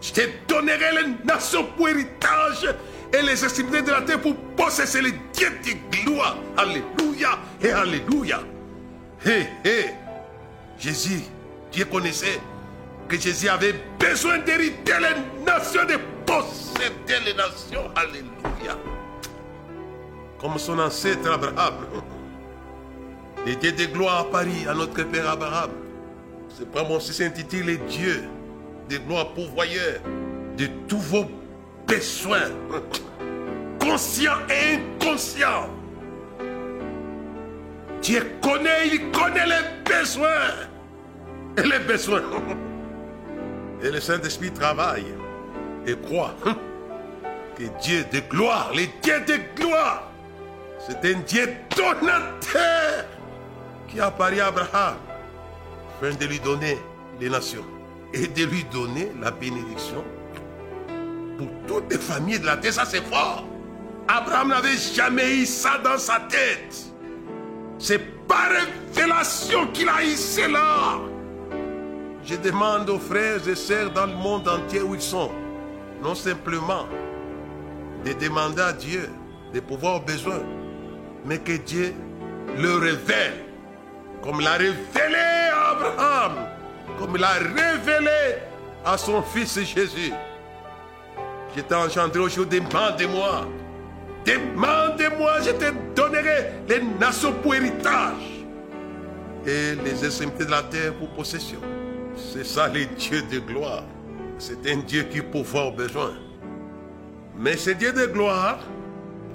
[0.00, 2.68] Je te donnerai les nations pour héritage
[3.12, 6.36] et les extrémités de la terre pour posséder les dieux de gloire.
[6.56, 8.40] Alléluia et Alléluia.
[9.24, 9.90] Hé, hé.
[10.78, 11.22] Jésus,
[11.72, 12.40] Dieu connaissait
[13.08, 17.90] que Jésus avait besoin d'hériter les nations, de posséder les nations.
[17.96, 18.76] Alléluia.
[20.44, 21.74] Comme son ancêtre Abraham.
[23.46, 25.70] Les dieux de gloire à Paris, à notre Père Abraham.
[26.50, 28.24] C'est pas mon s'intitule Dieu
[28.90, 30.00] de gloire pourvoyeur
[30.58, 31.24] de tous vos
[31.86, 32.50] besoins,
[33.80, 35.70] conscients et inconscients.
[38.02, 40.28] Dieu connaît, il connaît les besoins.
[41.56, 42.20] Et les besoins.
[43.82, 45.06] Et le Saint-Esprit travaille
[45.86, 46.34] et croit
[47.56, 50.13] que Dieu de gloire, les dieux de gloire,
[50.86, 53.04] c'est un Dieu donateur
[53.88, 54.96] qui a pari à Abraham
[55.96, 56.78] afin de lui donner
[57.20, 57.64] les nations
[58.12, 60.04] et de lui donner la bénédiction
[61.38, 62.72] pour toutes les familles de la terre.
[62.72, 63.44] Ça, c'est fort.
[64.08, 66.76] Abraham n'avait jamais eu ça dans sa tête.
[67.78, 70.98] C'est par révélation qu'il a eu cela.
[72.24, 75.30] Je demande aux frères et sœurs dans le monde entier où ils sont,
[76.02, 76.86] non simplement
[78.04, 79.08] de demander à Dieu
[79.52, 80.42] de pouvoir aux besoins,
[81.24, 81.94] mais que Dieu
[82.58, 83.44] le révèle,
[84.22, 86.32] comme l'a révélé à Abraham,
[86.98, 88.36] comme il l'a révélé
[88.84, 90.12] à son fils Jésus.
[91.56, 93.46] Je t'ai engendré aujourd'hui, demande-moi.
[94.24, 98.44] Demande-moi, je te donnerai les nations pour héritage
[99.46, 101.58] et les extrémités de la terre pour possession.
[102.16, 103.84] C'est ça le Dieu de gloire.
[104.38, 106.14] C'est un Dieu qui pourvoit aux besoins.
[107.36, 108.58] Mais ce Dieu de gloire,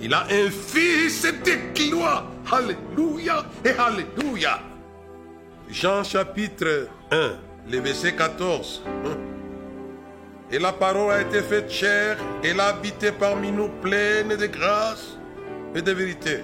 [0.02, 2.26] il a un fils de gloire.
[2.52, 4.60] Alléluia et Alléluia.
[5.70, 7.32] Jean chapitre 1,
[7.72, 8.82] le verset 14.
[10.52, 15.18] Et la parole a été faite chair, elle a habité parmi nous pleine de grâce
[15.76, 16.40] et de vérité.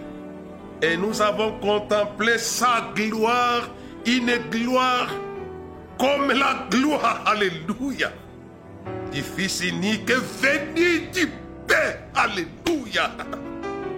[0.81, 3.67] Et nous avons contemplé sa gloire,
[4.05, 5.09] une gloire
[5.97, 8.11] comme la gloire, alléluia,
[9.11, 11.29] du Fils unique venu du
[12.15, 13.11] Alléluia.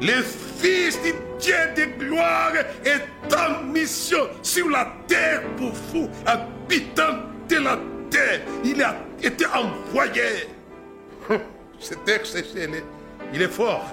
[0.02, 2.54] Le Fils du Dieu de gloire
[2.84, 7.78] est en mission sur la terre pour vous, habitants de la
[8.10, 8.42] terre.
[8.64, 10.50] Il a été envoyé.
[11.80, 12.38] Ce texte,
[13.34, 13.86] il est fort.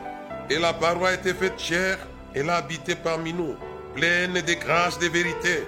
[0.50, 1.98] Et la parole a été faite chair,
[2.34, 3.54] elle a habité parmi nous,
[3.94, 5.64] pleine de grâce, de vérité.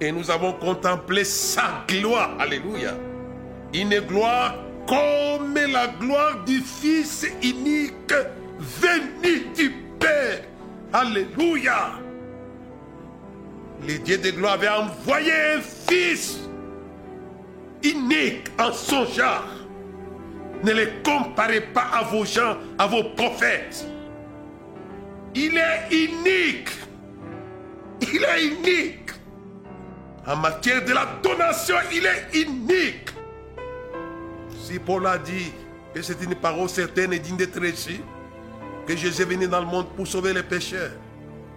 [0.00, 2.30] Et nous avons contemplé sa gloire.
[2.38, 2.94] Alléluia.
[3.74, 4.54] Une gloire
[4.90, 8.12] comme la gloire du Fils unique
[8.58, 10.42] venu du Père.
[10.92, 11.92] Alléluia.
[13.86, 16.40] Le Dieu de gloire avait envoyé un Fils
[17.84, 19.46] unique en son genre.
[20.64, 23.86] Ne les comparez pas à vos gens, à vos prophètes.
[25.36, 26.70] Il est unique.
[28.12, 29.10] Il est unique.
[30.26, 33.10] En matière de la donation, il est unique.
[34.78, 35.52] Paul a dit
[35.94, 38.00] que c'est une parole certaine et digne d'être reçue,
[38.86, 40.92] que Jésus est venu dans le monde pour sauver les pécheurs.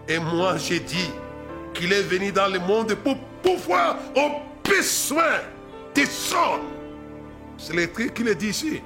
[0.08, 1.10] Et moi, j'ai dit
[1.74, 5.42] qu'il est venu dans le monde pour pouvoir aux besoins
[5.94, 6.68] des hommes.
[7.58, 8.82] C'est l'écrit qui le dit ici.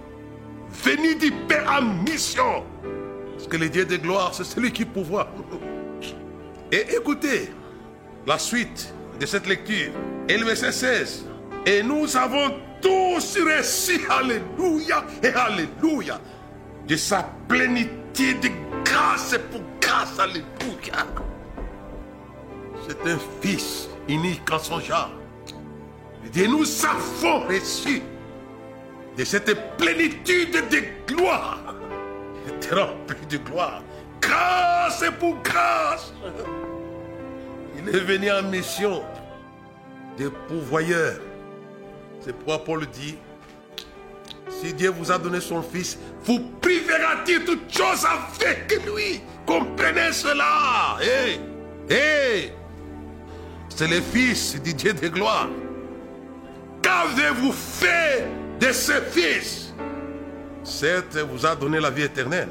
[0.83, 2.63] Venu du Père mission.
[3.33, 5.27] Parce que le Dieu de gloire, c'est celui qui pouvoir.
[6.71, 7.49] Et écoutez,
[8.25, 9.91] la suite de cette lecture.
[10.27, 11.25] Et le verset 16.
[11.65, 16.19] Et nous avons tous reçu, Alléluia et Alléluia,
[16.87, 18.49] de sa plénitude de
[18.83, 21.05] grâce pour grâce, Alléluia.
[22.87, 25.11] C'est un fils unique en son genre.
[26.35, 28.01] Et nous avons reçu
[29.17, 31.73] de cette plénitude de gloire.
[32.47, 33.81] était rempli de gloire.
[34.21, 36.13] Grâce pour grâce.
[37.77, 39.03] Il est venu en mission
[40.17, 41.19] de pourvoyeur.
[42.21, 43.15] C'est pourquoi Paul dit,
[44.49, 50.97] si Dieu vous a donné son Fils, vous privera-t-il toutes choses avec lui Comprenez cela.
[51.01, 51.39] Hey,
[51.89, 52.51] hey.
[53.69, 55.49] C'est le Fils du Dieu de gloire.
[56.82, 58.27] Qu'avez-vous fait
[58.60, 59.73] de ce Fils?
[60.63, 62.49] Certes, vous a donné la vie éternelle,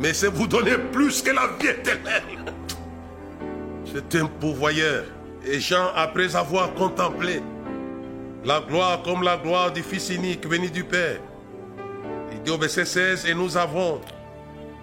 [0.00, 2.22] mais c'est vous donner plus que la vie éternelle.
[3.90, 5.04] C'est un pourvoyeur.
[5.46, 7.42] Et Jean, après avoir contemplé
[8.44, 11.20] la gloire comme la gloire du Fils unique venu du Père,
[12.32, 14.00] il dit au verset 16, et nous avons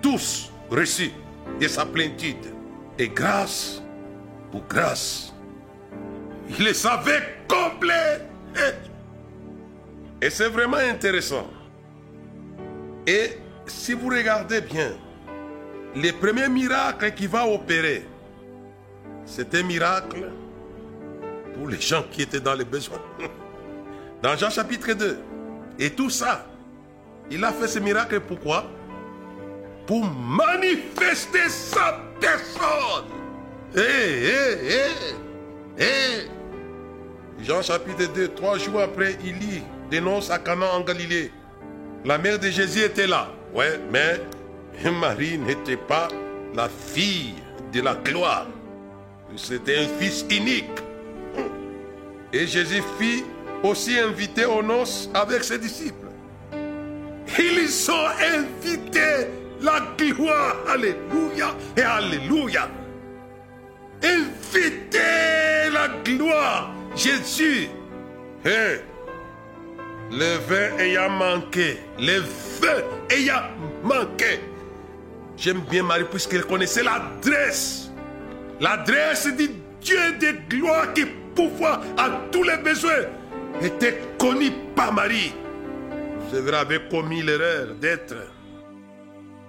[0.02, 1.12] tous reçu
[1.60, 2.54] de sa plénitude,
[2.98, 3.82] et grâce
[4.52, 5.34] pour grâce.
[6.50, 8.22] Il les savait complet.
[10.22, 11.48] Et c'est vraiment intéressant.
[13.08, 13.38] Et
[13.68, 14.92] si vous regardez bien,
[15.96, 18.06] les premiers miracles qu'il va opérer,
[19.26, 20.30] c'est un miracle
[21.54, 23.02] pour les gens qui étaient dans les besoins.
[24.34, 25.20] Jean chapitre 2.
[25.78, 26.46] Et tout ça,
[27.30, 28.66] il a fait ce miracle pourquoi?
[29.86, 33.06] Pour manifester sa personne.
[33.76, 34.68] Hé, hé,
[35.78, 36.30] hé, hé.
[37.44, 39.62] Jean chapitre 2, trois jours après, il lit,
[39.92, 41.32] dénonce à Cana en Galilée.
[42.04, 43.28] La mère de Jésus était là.
[43.54, 44.22] Ouais, mais
[44.92, 46.08] Marie n'était pas
[46.56, 47.36] la fille
[47.72, 48.48] de la gloire.
[49.36, 50.66] C'était un fils unique.
[52.32, 53.24] Et Jésus fit
[53.64, 56.08] aussi invité aux noces avec ses disciples.
[57.38, 59.28] Ils ont invité
[59.62, 60.56] la gloire.
[60.70, 62.70] Alléluia et Alléluia.
[64.04, 66.72] Invité la gloire.
[66.96, 67.68] Jésus.
[68.46, 68.78] Hein?
[70.12, 71.78] Le vin ayant manqué.
[72.00, 73.42] Le vin ayant
[73.84, 74.40] manqué.
[75.38, 77.90] J'aime bien Marie puisqu'elle connaissait l'adresse.
[78.60, 79.50] L'adresse du
[79.82, 83.04] Dieu de gloire qui pouvoir à tous les besoins
[83.62, 85.34] était connue par Marie.
[86.32, 88.16] Vous avait commis l'erreur d'être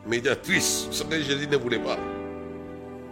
[0.06, 1.98] médiatrice, ce que Jésus ne voulait pas.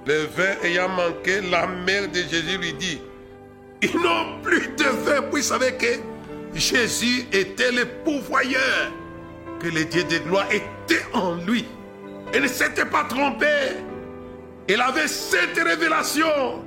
[0.07, 3.01] Le vin ayant manqué, la mère de Jésus lui dit,
[3.83, 5.87] ils n'ont plus de vin, puis ils savaient que
[6.55, 8.93] Jésus était le pourvoyeur,
[9.61, 11.65] que le Dieu de gloire était en lui.
[12.33, 13.47] Elle ne s'était pas trompée.
[14.69, 16.65] Elle avait cette révélation.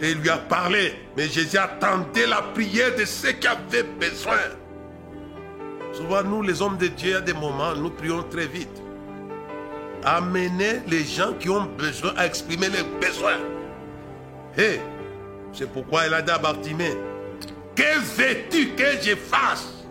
[0.00, 0.94] Et il lui a parlé.
[1.16, 4.38] Mais Jésus attendait la prière de ceux qui avaient besoin.
[5.92, 8.82] Souvent, nous, les hommes de Dieu, à des moments, nous prions très vite.
[10.04, 13.38] Amenez les gens qui ont besoin à exprimer leurs besoins.
[14.58, 14.80] Et
[15.52, 16.96] c'est pourquoi il a dit à Bartimée,
[17.76, 19.84] que veux-tu que je fasse?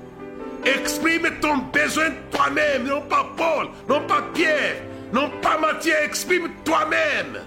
[0.65, 7.41] Exprime ton besoin toi-même, non pas Paul, non pas Pierre, non pas Matthieu, exprime toi-même.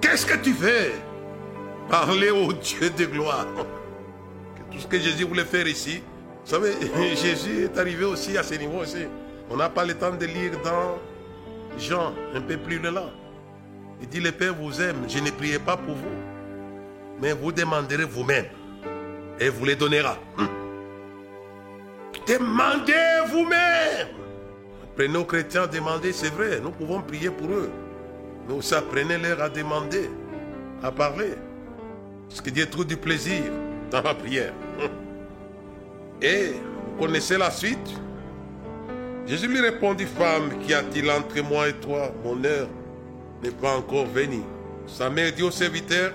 [0.00, 0.92] Qu'est-ce que tu veux?
[1.90, 3.46] Parler au Dieu de gloire.
[4.70, 6.02] Tout ce que Jésus voulait faire ici,
[6.44, 6.72] vous savez,
[7.16, 9.06] Jésus est arrivé aussi à ce niveau aussi.
[9.50, 10.98] On n'a pas le temps de lire dans
[11.78, 13.10] Jean, un peu plus là.
[14.00, 16.16] Il dit, le Père vous aime, je ne priais pas pour vous,
[17.20, 18.46] mais vous demanderez vous-même
[19.40, 20.16] et vous les donnera.
[20.38, 20.48] Hum.
[22.26, 24.08] Demandez vous-même.
[24.96, 27.70] Prenez aux chrétiens à demander, c'est vrai, nous pouvons prier pour eux.
[28.48, 30.08] Aussi apprenez-leur à demander,
[30.82, 31.34] à parler.
[32.30, 33.42] Parce que Dieu trouve du plaisir
[33.90, 34.52] dans la prière.
[36.22, 36.52] Et
[36.86, 37.90] vous connaissez la suite?
[39.26, 42.12] Jésus lui répondit, femme, qu'y a-t-il entre moi et toi?
[42.24, 42.68] Mon heure
[43.42, 44.42] n'est pas encore venue.
[44.86, 46.12] Sa mère dit au serviteur,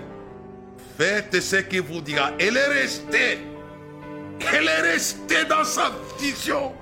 [0.98, 2.30] faites ce qu'il vous dira.
[2.38, 3.38] Elle est restée.
[4.52, 6.72] Elle est restée dans sa vision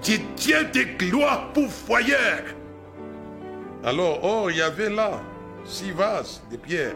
[0.00, 2.14] qui tient des gloires pour foyer.
[3.84, 5.20] Alors, oh, il y avait là
[5.64, 6.94] six vases de pierre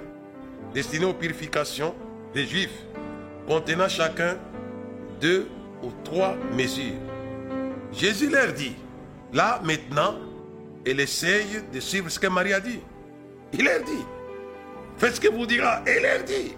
[0.75, 1.95] destinés aux purifications
[2.35, 2.85] des Juifs,
[3.47, 4.37] contenant chacun
[5.21, 5.49] deux
[5.83, 6.95] ou trois mesures.
[7.93, 8.75] Jésus leur dit,
[9.33, 10.17] là maintenant,
[10.85, 12.81] elle essaye de suivre ce que Marie a dit.
[13.53, 14.05] Il leur dit,
[14.99, 15.83] faites ce que vous dira.
[15.87, 16.55] Elle leur dit,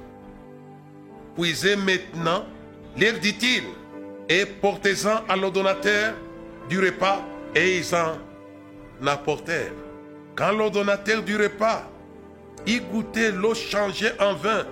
[1.37, 2.45] puisez maintenant,
[2.99, 3.63] leur dit-il,
[4.29, 6.15] et portez-en à l'ordonnateur
[6.69, 7.23] du repas,
[7.55, 8.19] et ils en
[9.07, 9.73] apportèrent.
[10.35, 11.89] Quand l'ordonnateur du repas
[12.69, 14.67] y goûtait l'eau changée en vin,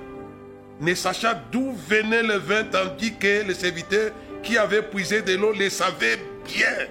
[0.81, 5.53] ne sachant d'où venait le vin, tandis que le serviteur qui avait puisé de l'eau
[5.53, 6.87] le savait bien.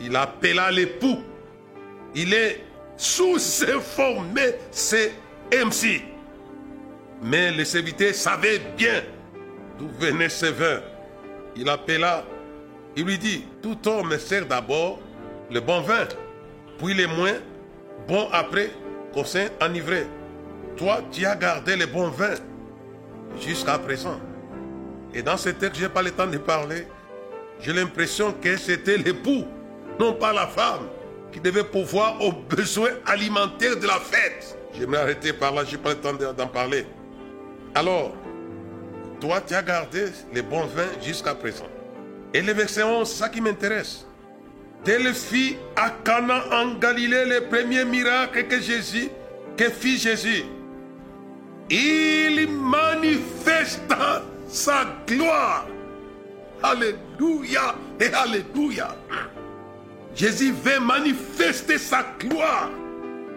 [0.00, 1.18] Il appela l'époux.
[2.14, 2.64] Il est
[2.96, 5.12] sous-informé, c'est
[5.52, 6.02] MC.
[7.22, 9.02] Mais le serviteur savait bien
[9.78, 10.80] d'où venait ce vin.
[11.54, 12.24] Il appela,
[12.96, 15.00] il lui dit, tout homme sert d'abord
[15.50, 16.06] le bon vin,
[16.78, 17.34] puis les moins
[18.08, 18.70] bons après,
[19.24, 20.06] sein enivré.
[20.76, 22.34] Toi, tu as gardé le bon vin
[23.38, 24.18] jusqu'à présent.
[25.14, 26.86] Et dans ce texte, je n'ai pas le temps de parler.
[27.60, 29.44] J'ai l'impression que c'était l'époux,
[29.98, 30.88] non pas la femme,
[31.32, 34.56] qui devait pouvoir aux besoins alimentaires de la fête.
[34.72, 36.86] J'aimerais arrêter par là, je n'ai pas le temps d'en parler.
[37.74, 38.12] Alors,
[39.20, 41.68] toi, tu as gardé les bons vins jusqu'à présent.
[42.32, 44.06] Et le verset 11, c'est ça qui m'intéresse.
[44.84, 49.10] Telle fit à Cana en Galilée le premier miracle que Jésus,
[49.56, 50.44] que fit Jésus.
[51.68, 55.66] Il manifesta sa gloire.
[56.62, 58.96] Alléluia et Alléluia.
[60.14, 62.70] Jésus veut manifester sa gloire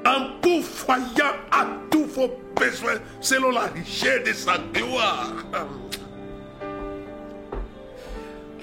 [0.06, 5.34] en pourvoyant à tous vos besoins selon la richesse de sa gloire.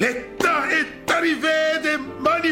[0.01, 1.49] Le temps est arrivé
[1.85, 2.50] de manifester.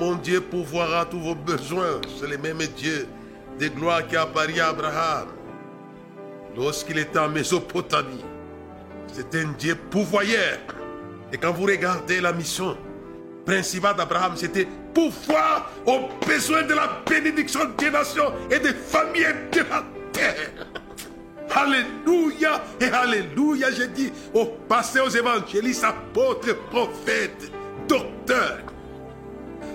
[0.00, 2.00] Mon Dieu pourvoira tous vos besoins.
[2.18, 3.06] C'est le même Dieu
[3.60, 5.28] de gloire qui a apparu à Abraham
[6.56, 8.24] lorsqu'il était en Mésopotamie.
[9.12, 10.58] C'est un Dieu pourvoyeur.
[11.32, 12.76] Et quand vous regardez la mission
[13.44, 19.58] principale d'Abraham, c'était pouvoir aux besoins de la bénédiction des nations et des familles de
[19.58, 20.66] la terre.
[21.54, 27.52] Alléluia et Alléluia, j'ai dit au passé aux évangélistes, apôtres, prophètes,
[27.86, 28.60] docteurs.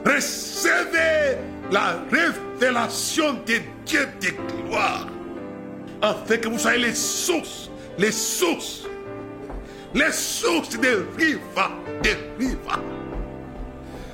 [0.06, 1.38] Recevez
[1.72, 4.30] la révélation de Dieu de
[4.68, 5.08] gloire,
[6.02, 8.84] afin que vous soyez les sources, les sources,
[9.96, 11.72] les sources de riva,
[12.04, 12.80] de riva.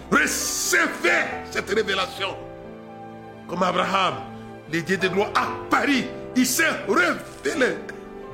[0.09, 2.37] Recevez cette révélation.
[3.49, 4.15] Comme Abraham,
[4.71, 6.05] le Dieu de gloire à Paris,
[6.37, 7.75] il s'est révélé.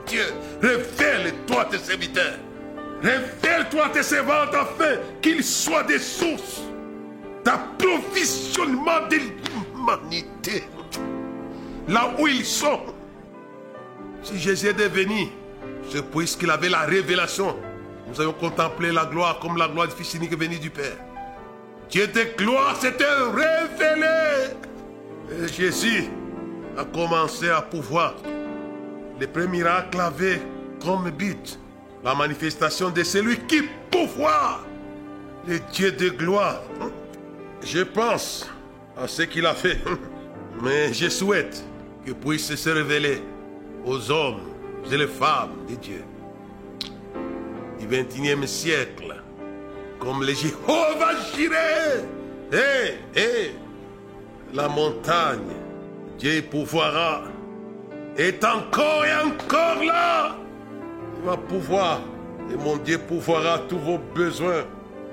[0.05, 0.25] Dieu,
[0.61, 2.37] révèle-toi tes serviteurs.
[3.01, 6.61] Révèle-toi tes servantes afin qu'ils soient des sources
[7.47, 10.63] d'approvisionnement de l'humanité.
[11.87, 12.81] Là où ils sont.
[14.21, 15.29] Si Jésus est devenu,
[15.89, 17.55] c'est puisqu'il avait la révélation.
[18.09, 20.97] Nous avons contemplé la gloire comme la gloire du Fils unique venu du Père.
[21.89, 24.51] Dieu de gloire s'était révélé.
[25.31, 26.09] Et Jésus
[26.77, 28.15] a commencé à pouvoir.
[29.21, 30.41] Le premier miracle avait
[30.83, 31.57] comme but
[32.03, 34.65] la manifestation de celui qui pouvoir,
[35.47, 36.61] le Dieu de gloire.
[37.61, 38.49] Je pense
[38.95, 39.79] à ce qu'il a fait,
[40.61, 41.63] mais je souhaite
[42.05, 43.21] qu'il puisse se révéler
[43.85, 44.41] aux hommes
[44.91, 46.03] et les femmes de Dieu
[47.79, 49.15] du 21e siècle
[49.99, 52.05] comme le Jéhovah Jireh.
[52.51, 53.55] Hé, hé,
[54.53, 55.39] la montagne,
[56.17, 57.23] Dieu pouvoira,
[58.15, 60.37] est encore et encore là.
[61.17, 62.01] Il va pouvoir,
[62.51, 64.63] et mon Dieu pouvoira tous vos besoins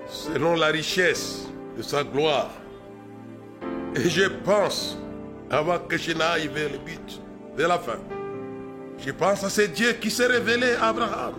[0.07, 2.51] selon la richesse de sa gloire.
[3.95, 4.99] Et je pense,
[5.51, 7.21] avant que je n'aille vers le but,
[7.57, 7.99] vers la fin,
[8.99, 11.35] je pense à ce Dieu qui s'est révélé à Abraham.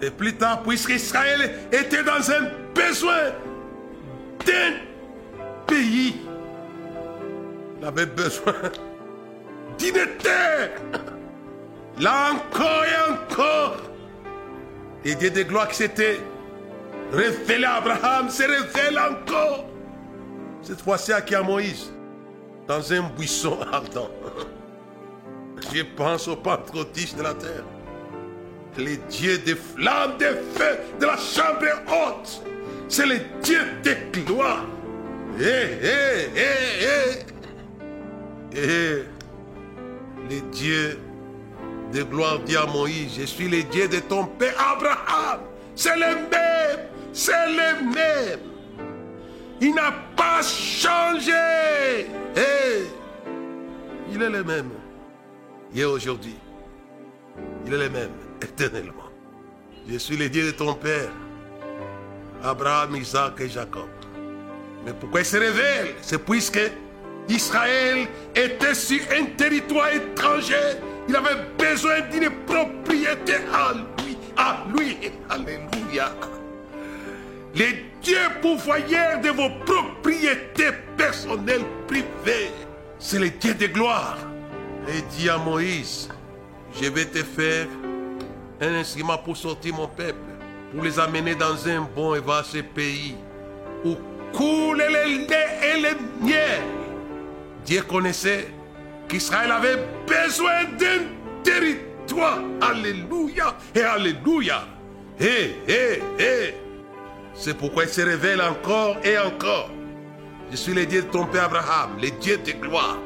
[0.00, 3.32] Et plus tard, puisqu'Israël était dans un besoin
[4.44, 4.72] d'un
[5.66, 6.16] pays,
[7.80, 8.54] il avait besoin
[9.78, 10.70] d'une terre.
[11.98, 13.76] Là encore et encore,
[15.04, 16.18] les dieux de gloire qui s'étaient
[17.12, 19.66] révélés à Abraham se révèlent encore.
[20.62, 21.92] Cette fois-ci à qui à Moïse,
[22.66, 24.10] dans un buisson ardent.
[25.72, 27.64] Je pense au patriotisme de la terre
[28.78, 32.42] les dieux des flammes, des feux, de la chambre haute.
[32.88, 34.64] C'est le Dieu des gloires.
[35.38, 36.42] Eh, eh, eh,
[36.82, 38.58] eh.
[38.58, 39.04] Eh,
[40.30, 40.98] les dieux
[41.92, 45.40] de gloire dit à Moïse, je suis le Dieu de ton père Abraham.
[45.74, 46.86] C'est le même,
[47.16, 48.40] c'est le même.
[49.58, 51.32] Il n'a pas changé.
[52.36, 52.84] Eh,
[54.12, 54.70] il est le même.
[55.72, 56.36] Hier, aujourd'hui,
[57.64, 58.10] il est le même
[58.42, 59.10] éternellement.
[59.88, 61.08] Je suis le Dieu de ton père,
[62.44, 63.88] Abraham, Isaac et Jacob.
[64.84, 65.94] Mais pourquoi il se révèle?
[66.02, 66.60] C'est puisque
[67.30, 70.76] Israël était sur un territoire étranger.
[71.08, 74.18] Il avait besoin d'une propriété à lui.
[74.36, 74.98] À lui.
[75.30, 76.12] Alléluia.
[77.56, 82.50] Les dieux pourvoyeurs de vos propriétés personnelles privées.
[82.98, 84.18] C'est le Dieu de gloire.
[84.88, 86.08] Et dit à Moïse,
[86.80, 87.66] je vais te faire
[88.60, 90.14] un instrument pour sortir mon peuple,
[90.72, 93.16] pour les amener dans un bon et vaste pays
[93.84, 93.96] où
[94.32, 95.26] coule le lait
[95.62, 96.62] et le miel.
[97.64, 98.48] Dieu connaissait
[99.08, 101.02] qu'Israël avait besoin d'un
[101.42, 102.40] territoire.
[102.60, 104.62] Alléluia et Alléluia.
[105.18, 106.54] Hé, hé, hé.
[107.38, 109.70] C'est pourquoi il se révèle encore et encore.
[110.50, 112.98] Je suis le Dieu de ton père Abraham, le Dieu de gloire,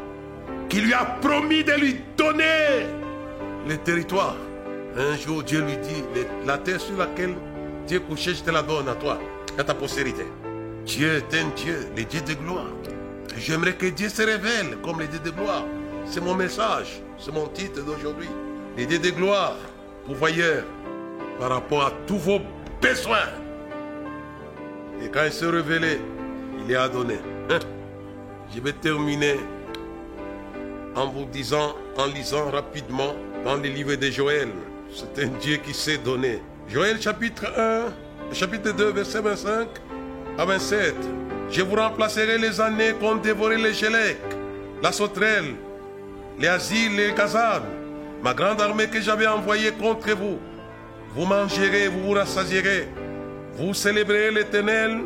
[0.69, 2.87] qui lui a promis de lui donner
[3.69, 4.37] le territoire.
[4.97, 6.03] Un jour, Dieu lui dit,
[6.47, 7.35] la terre sur laquelle
[7.87, 9.19] Dieu est couché, je te la donne à toi,
[9.59, 10.27] à ta postérité.
[10.85, 12.71] Dieu est un Dieu, le Dieu de gloire.
[13.37, 15.65] J'aimerais que Dieu se révèle comme le Dieu de gloire.
[16.05, 18.29] C'est mon message, c'est mon titre d'aujourd'hui.
[18.77, 19.57] Le Dieu de gloire,
[20.07, 20.65] pourvoyeur,
[21.39, 22.41] par rapport à tous vos
[22.81, 23.29] besoins.
[25.03, 25.99] Et quand il s'est révélé,
[26.65, 27.19] il est à donné.
[28.55, 29.37] Je vais terminer
[30.95, 34.49] en vous disant, en lisant rapidement dans les livres de Joël.
[34.93, 36.43] C'est un Dieu qui s'est donné.
[36.69, 39.69] Joël chapitre 1, chapitre 2, verset 25
[40.37, 40.95] à 27.
[41.51, 44.19] Je vous remplacerai les années qu'ont dévoré les gélèques,
[44.83, 45.55] la sauterelle,
[46.39, 47.63] les asiles, les casanes,
[48.23, 50.39] ma grande armée que j'avais envoyée contre vous.
[51.15, 52.89] Vous mangerez, vous vous rassasierez.
[53.61, 55.01] Vous célébrerez l'éternel,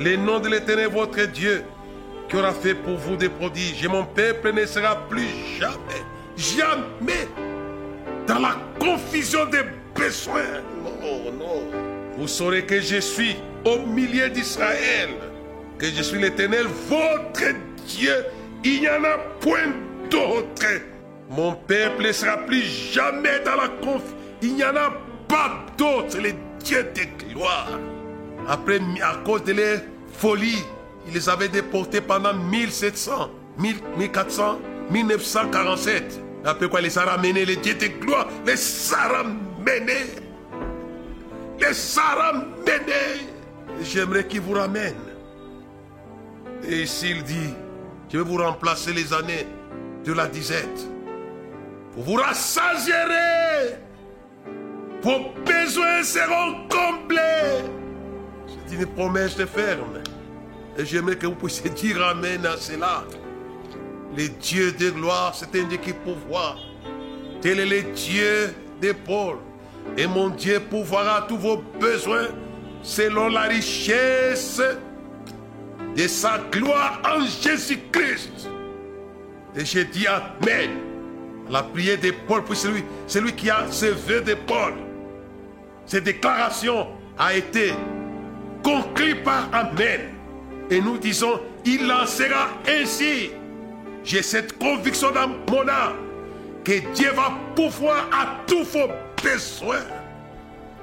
[0.00, 1.62] le nom de l'éternel votre Dieu,
[2.28, 3.84] qui aura fait pour vous des prodiges.
[3.84, 5.28] Et mon peuple ne sera plus
[5.60, 6.02] jamais,
[6.36, 7.28] jamais
[8.26, 9.62] dans la confusion des
[9.94, 10.62] besoins.
[10.82, 11.62] Non, non.
[12.18, 15.10] Vous saurez que je suis au milieu d'Israël,
[15.78, 17.54] que je suis l'éternel, votre
[17.86, 18.24] Dieu.
[18.64, 19.72] Il n'y en a point
[20.10, 20.66] d'autre.
[21.30, 24.16] Mon peuple ne sera plus jamais dans la confusion.
[24.42, 24.92] Il n'y en a
[25.28, 26.18] pas d'autre.
[26.66, 27.78] Dieu de gloire.
[28.48, 29.78] Après, à cause de leur
[30.12, 30.64] folie,
[31.06, 34.58] il les avait déportés pendant 1700, 1400,
[34.90, 36.20] 1947.
[36.44, 40.06] Après quoi, les a ramenés, les dieux de gloire, les a ramenés.
[41.60, 43.30] Les a ramenés.
[43.82, 44.94] J'aimerais qu'il vous ramène.
[46.68, 47.54] Et s'il dit,
[48.12, 49.46] je vais vous remplacer les années
[50.04, 50.88] de la disette.
[51.92, 53.85] Vous vous rassasierez.
[55.02, 57.70] Vos besoins seront comblés.
[58.46, 60.02] C'est une promesse ferme.
[60.78, 63.04] Et j'aimerais que vous puissiez dire Amen à cela.
[64.16, 66.56] Le Dieu de gloire, c'est un Dieu qui pourvoit.
[67.40, 69.36] Tel est le Dieu de Paul.
[69.96, 72.28] Et mon Dieu pourvoira tous vos besoins
[72.82, 74.60] selon la richesse
[75.96, 78.48] de sa gloire en Jésus-Christ.
[79.54, 80.70] Et j'ai dit Amen.
[81.48, 84.74] La prière de Paul pour celui, celui qui a ce vœu de Paul.
[85.86, 87.72] Cette déclaration a été
[88.62, 90.00] conclue par Amen.
[90.68, 93.30] Et nous disons, il en sera ainsi.
[94.02, 95.96] J'ai cette conviction dans mon âme
[96.64, 98.88] que Dieu va pouvoir à tous vos
[99.22, 99.84] besoins.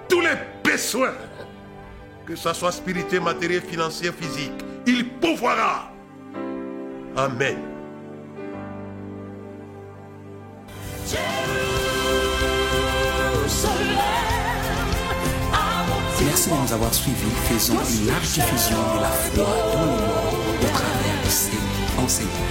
[0.07, 1.13] Tous les besoins.
[2.25, 4.53] Que ce soit spirituel, matériel, financier, physique.
[4.85, 5.91] Il pourvoira.
[7.17, 7.57] Amen.
[16.45, 17.31] Merci de nous avoir suivis.
[17.45, 20.01] Faisons une large diffusion de la foi dans le monde
[20.61, 21.57] au travers de ces
[21.97, 22.43] enseignements.